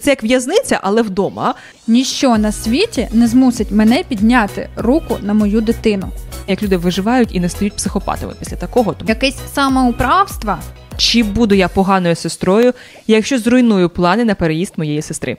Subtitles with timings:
[0.00, 1.54] Це як в'язниця, але вдома.
[1.86, 6.08] Ніщо на світі не змусить мене підняти руку на мою дитину.
[6.48, 8.92] Як люди виживають і не стають психопатами після такого.
[8.92, 10.58] Тому Якесь самоуправство.
[10.96, 12.72] чи буду я поганою сестрою,
[13.06, 15.36] якщо зруйную плани на переїзд моєї сестри?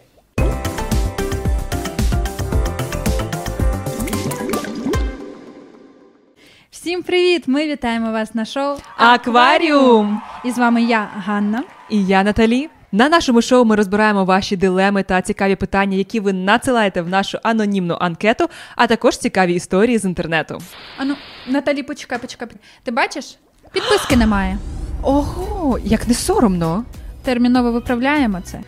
[6.72, 7.44] Всім привіт!
[7.48, 10.22] Ми вітаємо вас на шоу Акваріум!
[10.46, 11.64] І з вами я, Ганна.
[11.90, 12.70] І я Наталі.
[12.92, 17.38] На нашому шоу ми розбираємо ваші дилеми та цікаві питання, які ви надсилаєте в нашу
[17.44, 20.62] анонімну анкету, а також цікаві історії з інтернету.
[20.98, 21.16] Ану,
[21.48, 22.48] Наталі, почекай, почекай.
[22.84, 23.38] Ти бачиш?
[23.72, 24.58] Підписки немає.
[25.04, 26.84] Ого, як не соромно.
[27.24, 28.60] Терміново виправляємо це.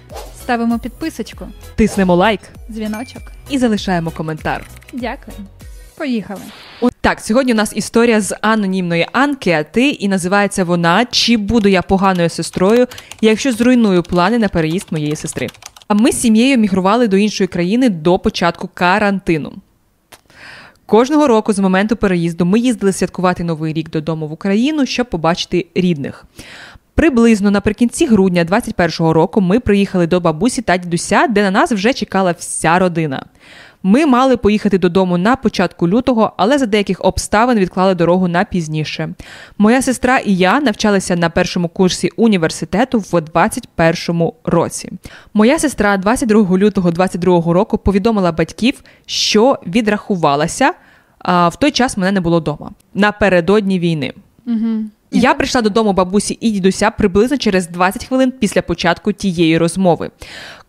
[0.41, 2.39] Ставимо підписочку, Тиснемо лайк
[2.69, 3.21] дзвіночок.
[3.49, 4.65] і залишаємо коментар.
[4.93, 5.37] Дякую.
[5.97, 6.41] Поїхали.
[7.07, 12.29] Так, сьогодні у нас історія з анонімної анкети, і називається вона Чи буду я поганою
[12.29, 12.87] сестрою,
[13.21, 15.47] якщо зруйную плани на переїзд моєї сестри?
[15.87, 19.53] А ми з сім'єю мігрували до іншої країни до початку карантину.
[20.85, 25.65] Кожного року з моменту переїзду ми їздили святкувати новий рік додому в Україну, щоб побачити
[25.75, 26.25] рідних.
[26.95, 31.93] Приблизно наприкінці грудня 21-го року ми приїхали до бабусі та дідуся, де на нас вже
[31.93, 33.25] чекала вся родина.
[33.83, 39.09] Ми мали поїхати додому на початку лютого, але за деяких обставин відклали дорогу на пізніше.
[39.57, 44.91] Моя сестра і я навчалися на першому курсі університету в 21-му році.
[45.33, 50.73] Моя сестра 22 лютого 22 року повідомила батьків, що відрахувалася.
[51.19, 54.13] А в той час мене не було вдома напередодні війни.
[54.47, 54.83] Угу.
[55.11, 60.11] Я прийшла додому бабусі і дідуся приблизно через 20 хвилин після початку тієї розмови.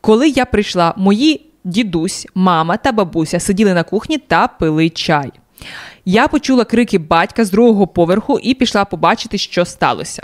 [0.00, 5.32] Коли я прийшла, мої дідусь, мама та бабуся сиділи на кухні та пили чай.
[6.04, 10.22] Я почула крики батька з другого поверху і пішла побачити, що сталося.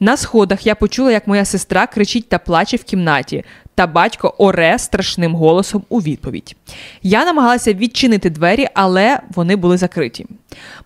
[0.00, 4.78] На сходах я почула, як моя сестра кричить та плаче в кімнаті, та батько оре
[4.78, 6.56] страшним голосом у відповідь.
[7.02, 10.26] Я намагалася відчинити двері, але вони були закриті.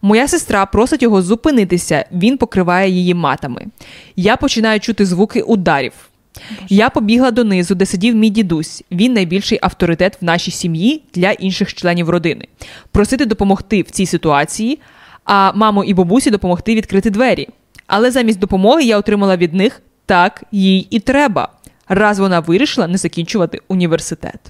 [0.02, 3.66] Моя сестра просить його зупинитися, він покриває її матами.
[4.16, 6.09] Я починаю чути звуки ударів.
[6.68, 8.84] Я побігла донизу, де сидів мій дідусь.
[8.90, 12.48] Він найбільший авторитет в нашій сім'ї для інших членів родини.
[12.92, 14.80] Просити допомогти в цій ситуації,
[15.24, 17.48] а маму і бабусі допомогти відкрити двері.
[17.86, 21.48] Але замість допомоги я отримала від них так їй і треба,
[21.88, 24.40] раз вона вирішила не закінчувати університет.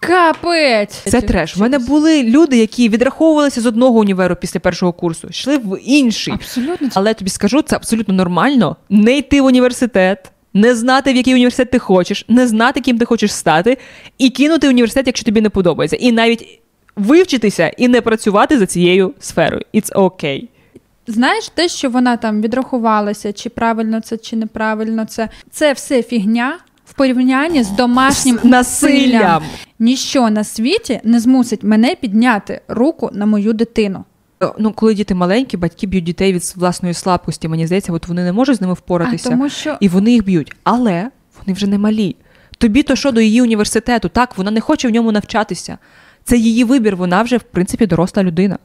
[0.00, 0.94] Капець!
[0.94, 1.56] Це треш.
[1.56, 6.34] У мене були люди, які відраховувалися з одного універу після першого курсу, йшли в інший.
[6.34, 6.88] Абсолютно.
[6.94, 11.34] Але я тобі скажу, це абсолютно нормально не йти в університет, не знати, в який
[11.34, 13.78] університет ти хочеш, не знати, ким ти хочеш стати,
[14.18, 15.96] і кинути університет, якщо тобі не подобається.
[15.96, 16.60] І навіть
[16.96, 19.62] вивчитися і не працювати за цією сферою.
[19.74, 20.48] It's okay.
[21.06, 26.58] Знаєш, те, що вона там відрахувалася, чи правильно це, чи неправильно це, це все фігня
[26.86, 29.42] в порівнянні з домашнім насиллям.
[29.78, 34.04] Ніщо на світі не змусить мене підняти руку на мою дитину.
[34.58, 37.48] Ну, коли діти маленькі, батьки б'ють дітей від власної слабкості.
[37.48, 40.24] Мені здається, от вони не можуть з ними впоратися, А, тому що і вони їх
[40.24, 40.56] б'ють.
[40.64, 42.16] Але вони вже не малі.
[42.58, 44.08] Тобі то що до її університету?
[44.08, 45.78] Так, вона не хоче в ньому навчатися.
[46.24, 46.96] Це її вибір.
[46.96, 48.58] Вона вже в принципі доросла людина.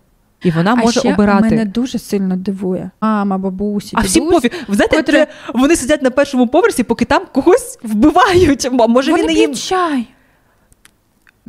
[0.44, 1.50] І вона може ще обирати.
[1.50, 2.92] мене дуже сильно дивує.
[3.02, 4.52] Мама, бабусі, А всі пофіг.
[4.70, 8.68] Знаєте, це вони сидять на першому поверсі, поки там когось вбивають.
[8.72, 9.56] Може Вони він не їм.
[9.56, 10.08] чай.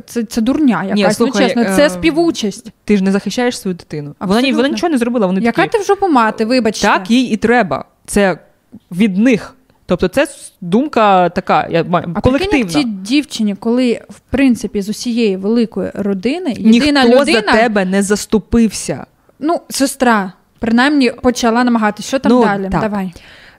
[0.05, 2.71] Це, це дурня якась, Ні, слухай, ну чесно, е, це співучасть.
[2.85, 4.15] Ти ж не захищаєш свою дитину.
[4.19, 4.57] Вона, Абсолютно.
[4.57, 5.27] вона нічого не зробила.
[5.27, 6.87] Вони Яка такі, ти в жопу мати, вибачте.
[6.87, 7.85] так їй і треба.
[8.05, 8.37] Це
[8.91, 9.55] від них.
[9.85, 10.27] Тобто, це
[10.61, 12.69] думка така, я маю, А колективна.
[12.71, 18.03] цій дівчині, коли в принципі з усієї великої родини єдина Ніхто людина, за тебе не
[18.03, 19.05] заступився.
[19.39, 22.07] ну сестра, принаймні почала намагатися.
[22.07, 22.67] Що там Ну, далі?
[22.71, 22.81] так.
[22.81, 23.13] Давай.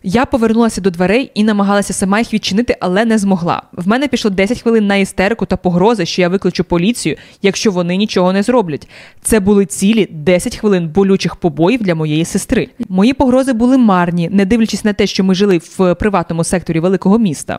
[0.07, 3.63] Я повернулася до дверей і намагалася сама їх відчинити, але не змогла.
[3.73, 7.97] В мене пішло 10 хвилин на істерику та погрози, що я викличу поліцію, якщо вони
[7.97, 8.89] нічого не зроблять.
[9.23, 12.69] Це були цілі 10 хвилин болючих побоїв для моєї сестри.
[12.89, 17.19] Мої погрози були марні, не дивлячись на те, що ми жили в приватному секторі великого
[17.19, 17.59] міста.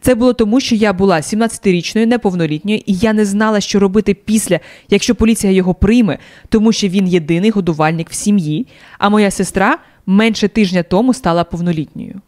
[0.00, 4.60] Це було тому, що я була 17-річною, неповнолітньою, і я не знала, що робити після,
[4.90, 6.18] якщо поліція його прийме,
[6.48, 8.66] тому що він єдиний годувальник в сім'ї,
[8.98, 12.20] а моя сестра менше тижня тому стала повнолітньою.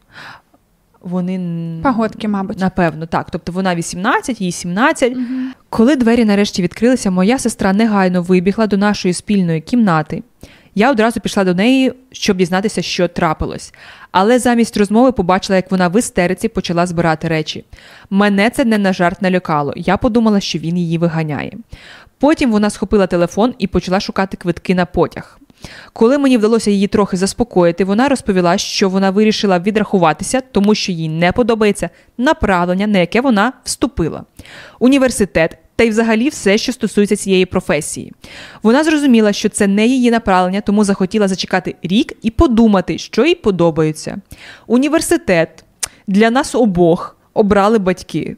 [1.01, 1.41] Вони
[1.83, 2.59] Погодки, мабуть.
[2.59, 3.31] Напевно, так.
[3.31, 5.17] Тобто вона 18, їй 17.
[5.71, 10.23] Коли двері нарешті відкрилися, моя сестра негайно вибігла до нашої спільної кімнати.
[10.75, 13.75] Я одразу пішла до неї, щоб дізнатися, що трапилось.
[14.11, 17.65] Але замість розмови побачила, як вона в істериці почала збирати речі.
[18.11, 19.73] Мене це не на жарт налякало.
[19.77, 21.53] Я подумала, що він її виганяє.
[22.19, 25.39] Потім вона схопила телефон і почала шукати квитки на потяг.
[25.93, 31.09] Коли мені вдалося її трохи заспокоїти, вона розповіла, що вона вирішила відрахуватися, тому що їй
[31.09, 34.25] не подобається направлення, на яке вона вступила.
[34.79, 35.59] Університет.
[35.77, 38.13] Та й взагалі все, що стосується цієї професії.
[38.63, 43.35] Вона зрозуміла, що це не її направлення, тому захотіла зачекати рік і подумати, що їй
[43.35, 44.17] подобається.
[44.67, 45.65] Університет
[46.07, 48.37] для нас обох обрали батьки.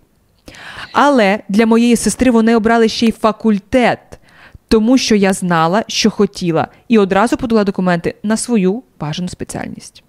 [0.93, 3.99] Але для моєї сестри вони обрали ще й факультет,
[4.71, 10.05] тому що я знала, що хотіла, і одразу подала документи на свою бажану спеціальність.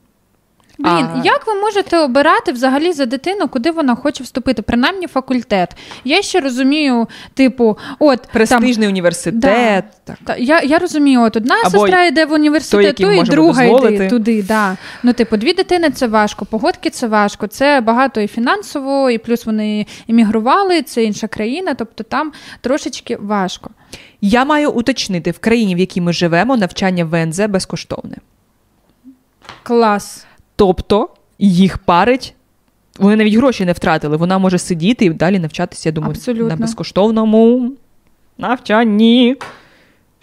[0.81, 4.61] Блін, А- як ви можете обирати взагалі за дитину, куди вона хоче вступити?
[4.61, 5.69] Принаймні факультет.
[6.03, 9.85] Я ще розумію, типу, от там, Престижний університет.
[10.03, 10.17] Так.
[10.25, 13.63] Та, я, я розумію, от одна Або сестра йде в університет, той, то і друга
[13.63, 14.43] йде туди.
[14.43, 14.77] Да.
[15.03, 19.45] Ну, типу, дві дитини це важко, погодки це важко, це багато і фінансово, і плюс
[19.45, 22.31] вони емігрували, це інша країна, тобто там
[22.61, 23.69] трошечки важко.
[24.21, 28.17] Я маю уточнити, в країні, в якій ми живемо, навчання в ВНЗ безкоштовне.
[29.63, 30.25] Клас.
[30.61, 31.09] Тобто
[31.39, 32.33] їх парить.
[32.99, 34.17] Вони навіть гроші не втратили.
[34.17, 36.47] Вона може сидіти і далі навчатися, я думаю, Абсолютно.
[36.47, 37.71] на безкоштовному
[38.37, 39.35] навчанні.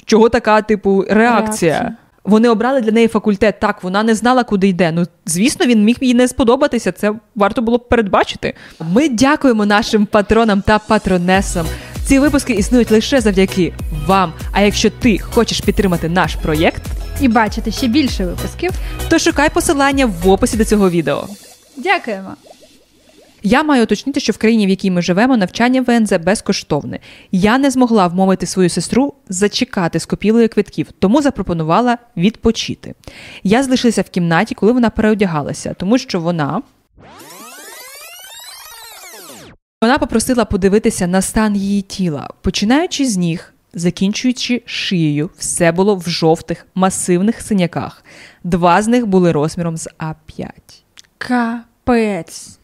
[0.05, 1.73] Чого така, типу, реакція?
[1.73, 1.97] Реакція.
[2.25, 3.61] Вони обрали для неї факультет.
[3.61, 4.93] Так, вона не знала, куди йде.
[4.93, 6.93] Ну, звісно, він міг їй не сподобатися.
[6.93, 8.55] Це варто було б передбачити.
[8.93, 11.67] Ми дякуємо нашим патронам та патронесам.
[12.05, 13.73] Ці випуски існують лише завдяки
[14.07, 14.33] вам.
[14.53, 16.83] А якщо ти хочеш підтримати наш проєкт,
[17.21, 18.71] І бачите ще більше випусків.
[19.09, 21.29] то шукай посилання в описі до цього відео.
[21.77, 22.31] Дякуємо.
[23.43, 26.99] Я маю уточнити, що в країні, в якій ми живемо, навчання ВНЗ безкоштовне.
[27.33, 32.95] Я не змогла вмовити свою сестру зачекати з копілою квитків, тому запропонувала відпочити.
[33.43, 36.63] Я залишилася в кімнаті, коли вона переодягалася, тому що вона.
[39.83, 46.09] Вона попросила подивитися на стан її тіла, починаючи з ніг, закінчуючи шиєю, все було в
[46.09, 48.05] жовтих масивних синяках.
[48.45, 50.51] Два з них були розміром з А5.
[51.19, 52.59] Капець.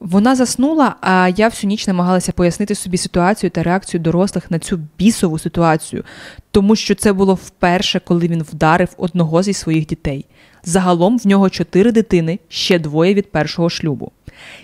[0.00, 4.80] Вона заснула, а я всю ніч намагалася пояснити собі ситуацію та реакцію дорослих на цю
[4.98, 6.04] бісову ситуацію,
[6.50, 10.26] тому що це було вперше, коли він вдарив одного зі своїх дітей.
[10.64, 14.12] Загалом в нього чотири дитини, ще двоє від першого шлюбу.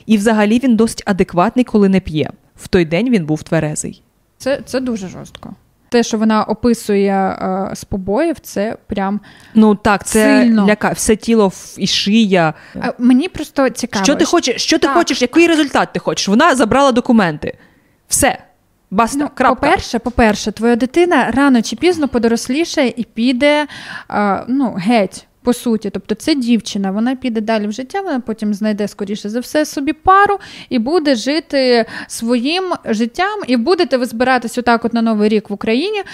[0.06, 2.30] І взагалі він досить адекватний, коли не п'є.
[2.56, 4.02] В той день він був тверезий.
[4.42, 5.50] Це, це дуже жорстко.
[5.88, 9.20] Те, що вона описує е, з побоїв, це прям.
[9.54, 10.66] Ну так, це Сильно.
[10.66, 12.54] ляка, все тіло і шия.
[12.80, 14.04] А мені просто цікаво.
[14.04, 14.62] Що ти хочеш?
[14.62, 14.96] Що ти Так.
[14.96, 15.22] хочеш?
[15.22, 16.28] Який результат ти хочеш?
[16.28, 17.58] Вона забрала документи.
[18.08, 18.38] Все.
[18.90, 19.18] Баста.
[19.18, 19.54] Ну, крапка.
[19.66, 23.66] по-перше, по-перше, твоя дитина рано чи пізно подоросліше і піде
[24.10, 25.26] е, ну, геть.
[25.42, 29.40] По суті, тобто це дівчина, вона піде далі в життя, вона потім знайде, скоріше за
[29.40, 35.02] все, собі пару і буде жити своїм життям, і будете ви збиратись отак от на
[35.02, 36.04] Новий рік в Україні е,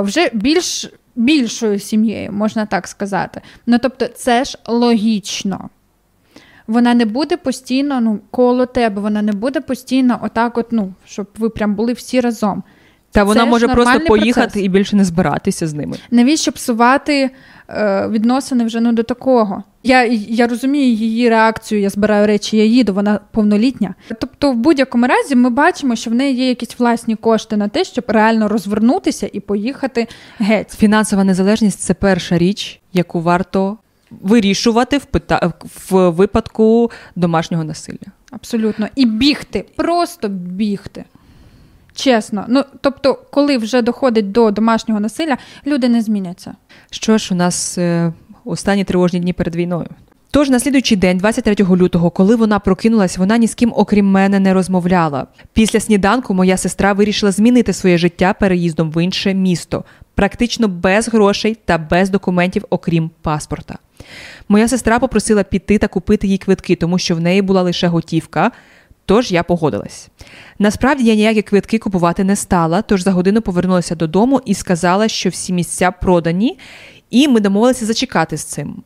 [0.00, 3.40] вже більш більшою сім'єю, можна так сказати.
[3.66, 5.68] Ну тобто, це ж логічно.
[6.66, 11.26] Вона не буде постійно ну, коло тебе, вона не буде постійно отак, от, ну, щоб
[11.38, 12.62] ви прям були всі разом.
[13.10, 14.62] Та вона Це ж може просто поїхати процес.
[14.62, 15.96] і більше не збиратися з ними.
[16.10, 17.30] Навіщо псувати
[18.08, 19.62] відносини вже ну, до такого?
[19.82, 23.94] Я, я розумію її реакцію, я збираю речі, я їду, вона повнолітня.
[24.20, 27.84] Тобто, в будь-якому разі ми бачимо, що в неї є якісь власні кошти на те,
[27.84, 30.06] щоб реально розвернутися і поїхати
[30.38, 30.70] геть.
[30.70, 33.76] Фінансова незалежність це перша річ, яку варто
[34.10, 35.52] вирішувати в, пита...
[35.90, 38.06] в випадку домашнього насилля.
[38.30, 38.88] Абсолютно.
[38.96, 41.04] І бігти, просто бігти.
[41.94, 42.44] Чесно.
[42.48, 46.54] Ну, тобто, коли вже доходить до домашнього насилля, люди не зміняться.
[46.90, 48.12] Що ж, у нас е,
[48.44, 49.88] останні тривожні дні перед війною.
[50.34, 54.40] Тож на слідуючий день, 23 лютого, коли вона прокинулась, вона ні з ким, окрім мене,
[54.40, 55.26] не розмовляла.
[55.52, 59.84] Після сніданку моя сестра вирішила змінити своє життя переїздом в інше місто,
[60.14, 63.78] практично без грошей та без документів, окрім паспорта.
[64.48, 68.52] Моя сестра попросила піти та купити їй квитки, тому що в неї була лише готівка.
[69.06, 70.08] Тож я погодилась.
[70.58, 75.28] Насправді я ніякі квитки купувати не стала, тож за годину повернулася додому і сказала, що
[75.28, 76.58] всі місця продані,
[77.10, 78.82] і ми домовилися зачекати з цим.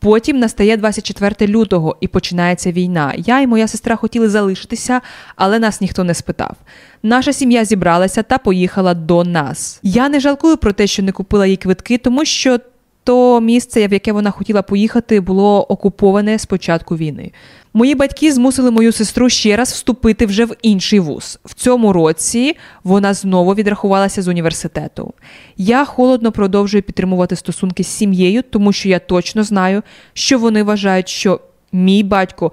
[0.00, 3.14] Потім настає 24 лютого і починається війна.
[3.16, 5.00] Я і моя сестра хотіли залишитися,
[5.36, 6.56] але нас ніхто не спитав.
[7.02, 9.80] Наша сім'я зібралася та поїхала до нас.
[9.82, 12.58] Я не жалкую про те, що не купила їй квитки, тому що
[13.04, 17.32] то місце, в яке вона хотіла поїхати, було окуповане з початку війни.
[17.78, 21.38] Мої батьки змусили мою сестру ще раз вступити вже в інший вуз.
[21.44, 25.14] В цьому році вона знову відрахувалася з університету.
[25.56, 29.82] Я холодно продовжую підтримувати стосунки з сім'єю, тому що я точно знаю,
[30.12, 31.40] що вони вважають, що
[31.72, 32.52] мій батько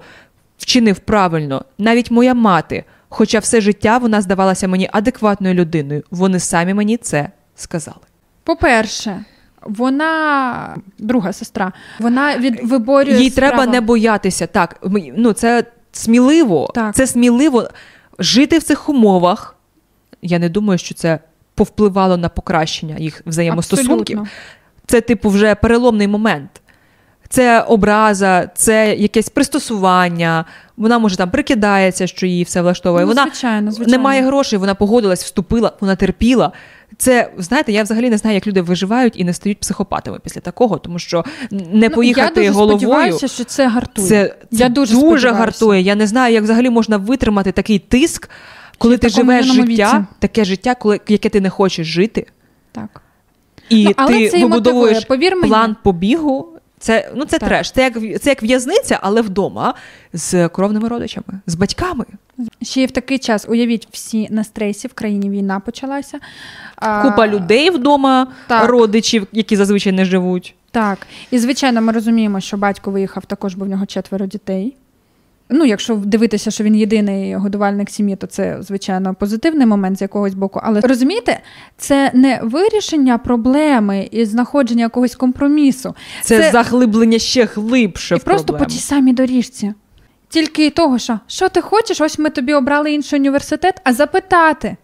[0.58, 2.84] вчинив правильно, навіть моя мати.
[3.08, 6.02] Хоча все життя вона здавалася мені адекватною людиною.
[6.10, 8.06] Вони самі мені це сказали.
[8.44, 9.24] По-перше,
[9.68, 13.56] вона друга сестра, вона від виборює їй справа.
[13.56, 14.46] треба не боятися.
[14.46, 16.70] Так, ну це сміливо.
[16.74, 16.94] Так.
[16.94, 17.68] Це сміливо
[18.18, 19.56] жити в цих умовах.
[20.22, 21.18] Я не думаю, що це
[21.54, 24.18] повпливало на покращення їх взаємостосунків.
[24.18, 24.26] Абсолютно.
[24.86, 26.50] Це, типу, вже переломний момент.
[27.28, 30.44] Це образа, це якесь пристосування.
[30.76, 33.04] Вона може там прикидається, що її все влаштовує.
[33.04, 33.98] Ну, вона звичайно, звичайно.
[33.98, 36.52] не має грошей, вона погодилась, вступила, вона терпіла.
[36.98, 40.78] Це знаєте, я взагалі не знаю, як люди виживають і не стають психопатами після такого,
[40.78, 42.78] тому що не Ну, поїхати я дуже головою.
[42.78, 44.08] сподіваюся, що це гартує.
[44.08, 45.80] Це, це я дуже, дуже гартує.
[45.80, 48.30] Я не знаю, як взагалі можна витримати такий тиск,
[48.78, 49.64] коли Чи ти живеш життя,
[49.98, 50.04] віці.
[50.18, 52.26] таке життя, коли яке ти не хочеш жити,
[52.72, 53.02] Так.
[53.68, 55.48] і Ну, але ти це вибудовуєш мотивує, повір мені.
[55.48, 56.48] план побігу.
[56.78, 57.48] Це ну це Так.
[57.48, 57.70] треш.
[57.70, 59.74] Це як це як в'язниця, але вдома
[60.12, 62.04] з кровними родичами, з батьками.
[62.62, 66.18] Ще й в такий час, уявіть, всі на стресі, в країні війна почалася.
[66.76, 68.68] А, Купа людей вдома, так.
[68.68, 70.54] родичів, які зазвичай не живуть.
[70.70, 71.06] Так.
[71.30, 74.76] І звичайно, ми розуміємо, що батько виїхав також, бо в нього четверо дітей.
[75.50, 80.34] Ну, якщо дивитися, що він єдиний годувальник сім'ї, то це, звичайно, позитивний момент з якогось
[80.34, 80.60] боку.
[80.62, 81.40] Але розумієте,
[81.76, 85.94] це не вирішення проблеми і знаходження якогось компромісу.
[86.22, 88.64] Це, Це- заглиблення ще глибше І в просто проблему.
[88.68, 89.74] по тій самій доріжці.
[90.28, 94.76] Тільки і того, що що ти хочеш, ось ми тобі обрали інший університет, а запитати,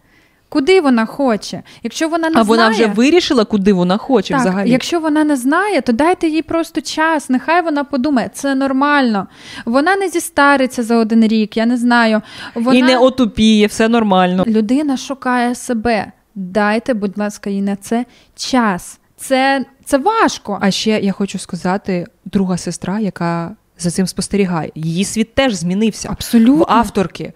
[0.52, 1.62] куди вона хоче.
[1.82, 4.70] Якщо вона не а вона вже вирішила, куди вона хоче так, взагалі.
[4.70, 7.30] якщо вона не знає, то дайте їй просто час.
[7.30, 9.26] Нехай вона подумає, це нормально.
[9.64, 12.22] Вона не зістариться за один рік, я не знаю.
[12.54, 12.78] Вона...
[12.78, 14.44] І не отупіє, все нормально.
[14.46, 16.12] Людина шукає себе.
[16.34, 18.04] Дайте, будь ласка, їй на це
[18.36, 19.00] час.
[19.16, 20.58] Це, це важко.
[20.60, 26.08] А ще я хочу сказати, друга сестра, яка за цим спостерігає, її світ теж змінився.
[26.10, 26.54] Абсолютно.
[26.54, 27.32] В авторки.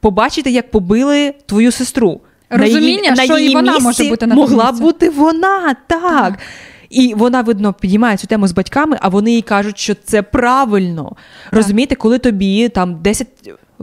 [0.00, 2.20] Побачите, як побили твою сестру.
[2.50, 4.82] Розуміння, на її, що на і її вона місці може бути на тому могла місці.
[4.82, 6.38] бути вона, так.
[6.90, 11.12] І вона, видно, підіймає цю тему з батьками, а вони їй кажуть, що це правильно.
[11.50, 13.28] Розумієте, коли тобі там 10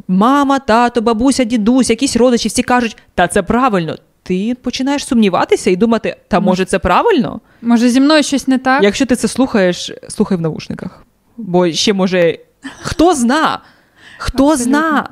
[0.07, 3.95] мама, тато, бабуся, дідусь, якісь родичі, всі кажуть, та це правильно.
[4.23, 7.41] Ти починаєш сумніватися і думати, та може це правильно?
[7.61, 8.83] Може, зі мною щось не так?
[8.83, 11.05] Якщо ти це слухаєш, слухай в навушниках.
[11.37, 12.39] Бо ще може.
[12.81, 13.59] Хто зна?
[14.17, 14.79] Хто Абсолютно.
[14.79, 15.09] зна?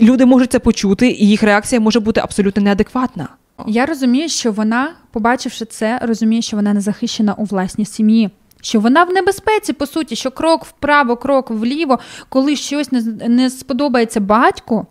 [0.00, 3.28] Люди можуть це почути, і їх реакція може бути абсолютно неадекватна.
[3.66, 8.30] Я розумію, що вона, побачивши це, розуміє, що вона не захищена у власній сім'ї.
[8.60, 11.98] Що вона в небезпеці, по суті, що крок вправо, крок вліво,
[12.28, 14.86] коли щось не, не сподобається батьку,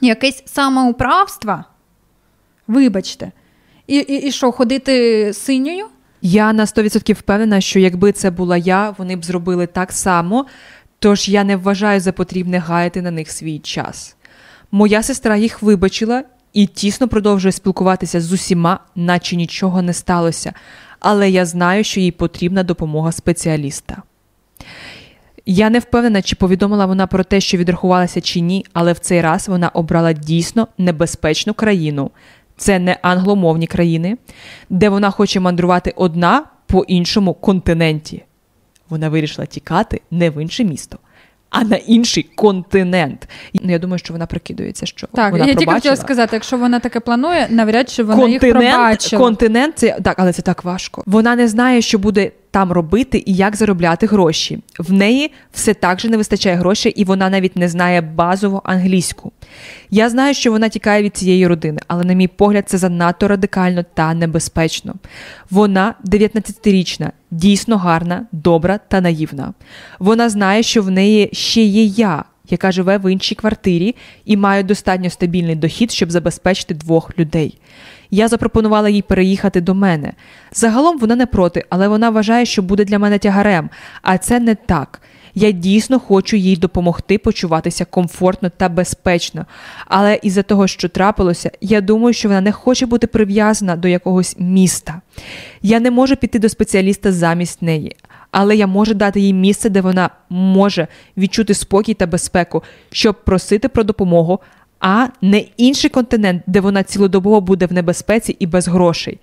[0.00, 1.64] якесь самоуправство,
[2.68, 3.32] вибачте,
[3.86, 5.86] і, і, і що, ходити синьою?
[6.22, 10.46] Я на 100% впевнена, що якби це була я, вони б зробили так само.
[10.98, 14.16] Тож я не вважаю за потрібне гаяти на них свій час.
[14.72, 20.52] Моя сестра їх вибачила і тісно продовжує спілкуватися з усіма, наче нічого не сталося.
[21.00, 24.02] Але я знаю, що їй потрібна допомога спеціаліста.
[25.46, 29.20] Я не впевнена, чи повідомила вона про те, що відрахувалася чи ні, але в цей
[29.20, 32.10] раз вона обрала дійсно небезпечну країну.
[32.56, 34.16] Це не англомовні країни,
[34.70, 38.22] де вона хоче мандрувати одна по іншому континенті.
[38.88, 40.98] Вона вирішила тікати не в інше місто,
[41.50, 43.28] а на інший континент.
[43.52, 46.58] І, Ну, я думаю, що вона прикидується, що Так, вона я тільки хотіла сказати, якщо
[46.58, 49.22] вона таке планує, навряд чи вона їх континент, пробачила.
[49.22, 51.02] континент це так, але це так важко.
[51.06, 54.58] Вона не знає, що буде там робити і як заробляти гроші.
[54.78, 59.32] В неї все так же не вистачає грошей, і вона навіть не знає базову англійську.
[59.90, 63.84] Я знаю, що вона тікає від цієї родини, але, на мій погляд, це занадто радикально
[63.94, 64.94] та небезпечно.
[65.50, 69.52] Вона 19-річна, дійсно гарна, добра та наївна.
[69.98, 73.94] Вона знає, що в неї ще є я, яка живе в іншій квартирі
[74.24, 77.58] і має достатньо стабільний дохід, щоб забезпечити двох людей.
[78.16, 80.12] Я запропонувала їй переїхати до мене.
[80.52, 83.70] Загалом вона не проти, але вона вважає, що буде для мене тягарем.
[84.02, 85.00] А це не так.
[85.34, 89.46] Я дійсно хочу їй допомогти почуватися комфортно та безпечно.
[89.86, 94.36] Але із-за того, що трапилося, я думаю, що вона не хоче бути прив'язана до якогось
[94.38, 95.00] міста.
[95.62, 97.96] Я не можу піти до спеціаліста замість неї,
[98.30, 103.68] але я можу дати їй місце, де вона може відчути спокій та безпеку, щоб просити
[103.68, 104.40] про допомогу,
[104.80, 109.18] а не інший континент, де вона цілодобово буде в небезпеці і без грошей.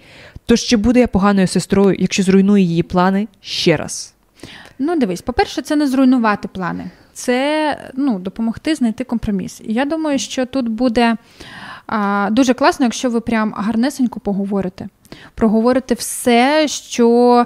[0.46, 4.14] Тож чи буду я поганою сестрою, якщо зруйную її плани ще раз?
[4.80, 9.62] Ну, дивись, по-перше, це не зруйнувати плани, це ну, допомогти знайти компроміс.
[9.66, 11.18] І я думаю, що тут буде
[11.88, 14.88] а, дуже класно, якщо ви прям гарнесенько поговорите.
[15.36, 17.46] Проговорити все, що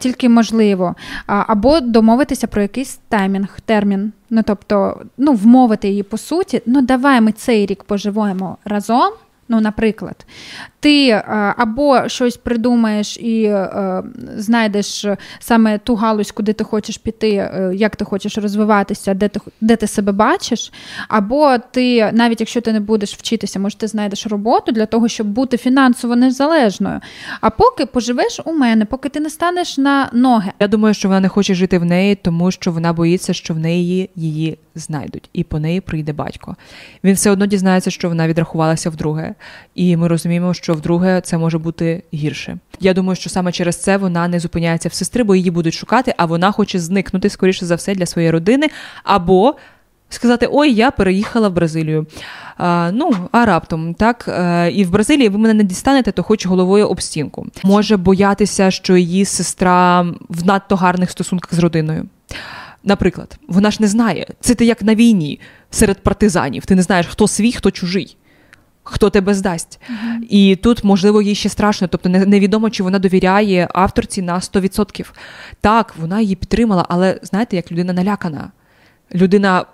[0.00, 0.94] тільки можливо,
[1.26, 4.12] або домовитися про якийсь таймінг, термін.
[4.30, 9.12] Ну, тобто, ну, вмовити її по суті, ну давай ми цей рік поживемо разом,
[9.48, 10.26] Ну, наприклад,
[10.80, 11.24] ти е,
[11.56, 14.02] або щось придумаєш і е,
[14.36, 15.06] знайдеш
[15.38, 19.76] саме ту галузь, куди ти хочеш піти, е, як ти хочеш розвиватися, де ти де
[19.76, 20.72] ти себе бачиш,
[21.08, 25.26] або ти, навіть якщо ти не будеш вчитися, може ти знайдеш роботу для того, щоб
[25.26, 27.00] бути фінансово незалежною.
[27.40, 30.52] А поки поживеш у мене, поки ти не станеш на ноги.
[30.60, 33.58] Я думаю, що вона не хоче жити в неї, тому що вона боїться, що в
[33.58, 36.56] неї її знайдуть, і по неї прийде батько.
[37.04, 39.34] Він все одно дізнається, що вона відрахувалася вдруге,
[39.74, 42.58] і ми розуміємо, що вдруге це може бути гірше.
[42.80, 46.14] Я думаю, що саме через це вона не зупиняється в сестри, бо її будуть шукати,
[46.16, 48.68] а вона хоче зникнути скоріше за все для своєї родини,
[49.04, 49.54] або
[50.08, 52.06] сказати: Ой, я переїхала в Бразилію.
[52.56, 56.46] А, Ну, а раптом так е, і в Бразилії ви мене не дістанете, то хоч
[56.46, 57.46] головою об стінку.
[57.64, 62.06] Може боятися, що її сестра в надто гарних стосунках з родиною.
[62.86, 64.26] Наприклад, вона ж не знає.
[64.40, 65.40] Це ти як на війні
[65.70, 66.66] серед партизанів.
[66.66, 68.16] Ти не знаєш, хто свій, хто чужий
[68.88, 69.80] хто тебе здасть.
[69.90, 70.26] Uh-huh.
[70.28, 75.06] І тут, можливо, їй ще страшно, тобто невідомо, чи вона довіряє авторці на 100%.
[75.60, 78.50] Так, вона її підтримала, але знаєте, як людина налякана.
[79.14, 79.64] Людина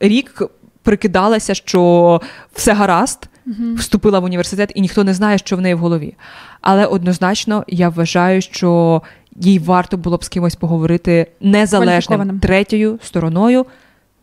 [0.00, 0.42] рік
[0.82, 2.20] прикидалася, що
[2.52, 3.74] все гаразд, uh-huh.
[3.74, 6.16] вступила в університет, і ніхто не знає, що в неї в голові.
[6.60, 9.02] Але однозначно я вважаю, що
[9.40, 13.66] їй варто було б з кимось поговорити незалежним третьою стороною.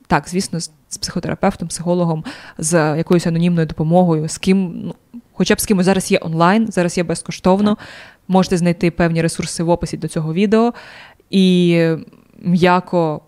[0.07, 2.23] Так, звісно, з психотерапевтом, психологом,
[2.57, 4.95] з якоюсь анонімною допомогою, з ким, ну,
[5.33, 7.77] хоча б з кимось зараз є онлайн, зараз є безкоштовно.
[8.27, 10.73] Можете знайти певні ресурси в описі до цього відео
[11.29, 11.79] і
[12.39, 13.21] м'яко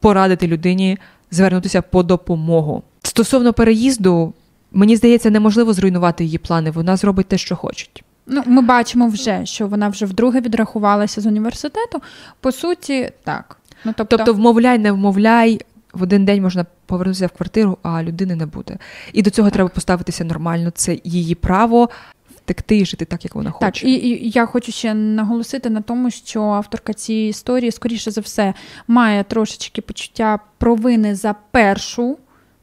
[0.00, 0.98] порадити людині
[1.30, 2.82] звернутися по допомогу.
[3.02, 4.34] Стосовно переїзду,
[4.72, 6.70] мені здається, неможливо зруйнувати її плани.
[6.70, 8.04] Вона зробить те, що хочуть.
[8.26, 12.02] Ну, ми бачимо вже, що вона вже вдруге відрахувалася з університету.
[12.40, 13.56] По суті, так.
[13.84, 15.60] Ну, Тобто, тобто вмовляй, не вмовляй,
[15.92, 18.76] в один день можна повернутися в квартиру, а людини не буде.
[19.12, 19.54] І до цього так.
[19.54, 20.70] треба поставитися нормально.
[20.74, 21.88] Це її право.
[22.36, 23.66] Втекти і жити так, як вона хоче.
[23.66, 28.20] Так, і, і я хочу ще наголосити на тому, що авторка цієї історії, скоріше за
[28.20, 28.54] все,
[28.88, 32.18] має трошечки почуття провини за першу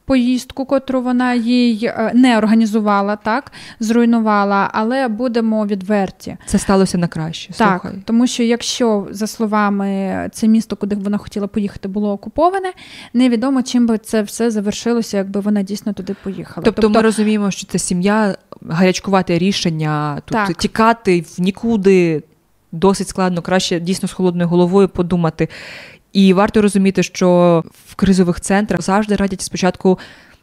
[0.08, 6.38] поїздку, котру вона їй е, не організувала, так зруйнувала, але будемо відверті.
[6.46, 7.54] Це сталося на краще.
[7.54, 8.00] Так, Слухай.
[8.06, 12.72] тому що якщо за словами це місто, куди вона хотіла поїхати, було окуповане,
[13.14, 16.66] невідомо чим би це все завершилося, якби вона дійсно туди поїхала.
[16.66, 18.36] Тобто, тобто ми розуміємо, що це сім'я
[18.70, 20.54] гарячкувате рішення тут так.
[20.54, 22.24] тікати в нікуди.
[22.72, 25.48] Досить складно, краще дійсно з холодною головою подумати.
[26.14, 30.00] І варто розуміти, що в кризових центрах завжди радять спочатку.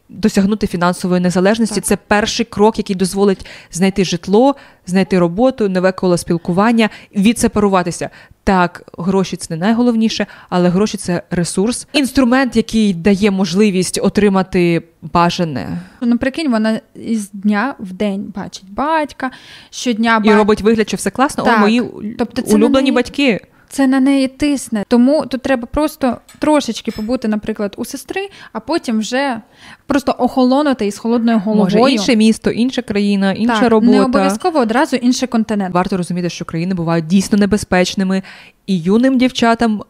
[0.09, 1.83] Досягнути фінансової незалежності так.
[1.83, 4.55] це перший крок, який дозволить знайти житло,
[4.87, 8.09] знайти роботу, нове коло спілкування, відсепаруватися.
[8.43, 15.77] Так, гроші це не найголовніше, але гроші це ресурс, інструмент, який дає можливість отримати бажане.
[16.01, 19.31] Ну, прикинь, вона із дня в день бачить батька
[19.69, 20.31] щодня бать...
[20.31, 21.43] і робить вигляд, що все класно.
[21.43, 21.57] Так.
[21.57, 21.83] О, мої
[22.17, 22.95] тобто, це улюблені неї...
[22.95, 24.83] батьки це на неї тисне.
[24.87, 29.41] Тому тут треба просто трошечки побути, наприклад, у сестри, а потім вже
[29.85, 31.77] просто охолонути із холодною головою.
[31.77, 33.91] Може, інше місто, інша країна, інша так, робота.
[33.91, 35.75] Не обов'язково одразу інший континент.
[35.75, 38.23] Варто розуміти, що країни бувають дійсно небезпечними,
[38.67, 39.83] і юним дівчатам,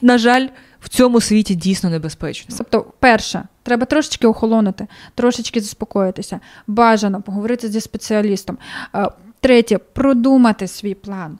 [0.00, 0.46] на жаль,
[0.80, 2.54] в цьому світі дійсно небезпечно.
[2.58, 8.58] Тобто, перше, треба трошечки охолонути, трошечки заспокоїтися, бажано поговорити зі спеціалістом.
[8.94, 9.08] Е,
[9.40, 11.38] третє продумати свій план.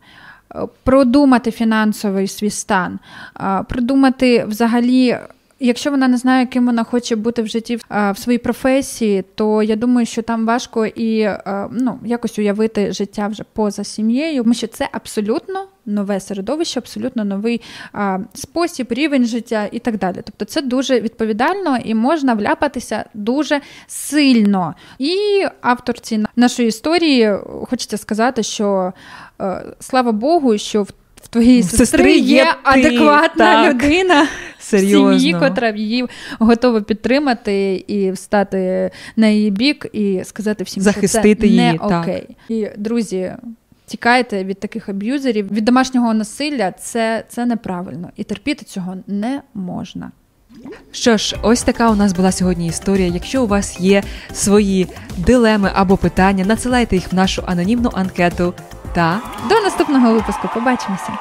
[0.85, 2.99] Продумати фінансовий свій стан,
[3.69, 5.19] продумати взагалі.
[5.63, 9.77] Якщо вона не знає, ким вона хоче бути в житті в своїй професії, то я
[9.77, 11.31] думаю, що там важко і
[11.71, 17.61] ну, якось уявити життя вже поза сім'єю, тому що це абсолютно нове середовище, абсолютно новий
[17.93, 20.17] а, спосіб, рівень життя і так далі.
[20.25, 24.75] Тобто це дуже відповідально і можна вляпатися дуже сильно.
[24.99, 25.17] І
[25.61, 27.37] авторці нашої історії
[27.69, 28.93] хочеться сказати, що
[29.41, 30.91] е, слава Богу, що в
[31.23, 33.75] в твоїй сестри, сестри є, є адекватна так.
[33.75, 35.19] людина Серйозно.
[35.19, 36.07] сім'ї, котра її
[36.39, 41.75] готова підтримати і встати на її бік, і сказати всім, Захистити що це її, не
[41.75, 42.27] окей.
[42.29, 42.37] Так.
[42.49, 43.33] І друзі,
[43.91, 50.11] тікайте від таких аб'юзерів, від домашнього насилля це, це неправильно, і терпіти цього не можна.
[50.93, 53.07] Що ж, ось така у нас була сьогодні історія.
[53.07, 58.55] Якщо у вас є свої дилеми або питання, надсилайте їх в нашу анонімну анкету.
[58.95, 60.49] Та до наступного випуску.
[60.55, 61.13] Побачимося.